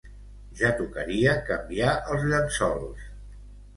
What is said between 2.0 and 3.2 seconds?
els llençols